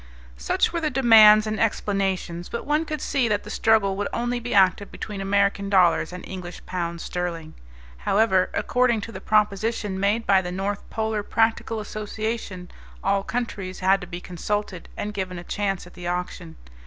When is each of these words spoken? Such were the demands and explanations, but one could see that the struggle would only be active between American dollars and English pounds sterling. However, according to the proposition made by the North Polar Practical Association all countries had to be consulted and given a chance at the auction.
Such 0.39 0.73
were 0.73 0.81
the 0.81 0.89
demands 0.89 1.45
and 1.45 1.59
explanations, 1.59 2.49
but 2.49 2.65
one 2.65 2.85
could 2.85 3.01
see 3.01 3.27
that 3.27 3.43
the 3.43 3.51
struggle 3.51 3.95
would 3.97 4.07
only 4.11 4.39
be 4.39 4.51
active 4.51 4.91
between 4.91 5.21
American 5.21 5.69
dollars 5.69 6.11
and 6.11 6.27
English 6.27 6.65
pounds 6.65 7.03
sterling. 7.03 7.53
However, 7.97 8.49
according 8.55 9.01
to 9.01 9.11
the 9.11 9.21
proposition 9.21 9.99
made 9.99 10.25
by 10.25 10.41
the 10.41 10.51
North 10.51 10.89
Polar 10.89 11.21
Practical 11.21 11.79
Association 11.79 12.71
all 13.03 13.21
countries 13.21 13.77
had 13.81 14.01
to 14.01 14.07
be 14.07 14.19
consulted 14.19 14.89
and 14.97 15.13
given 15.13 15.37
a 15.37 15.43
chance 15.43 15.85
at 15.85 15.93
the 15.93 16.07
auction. 16.07 16.55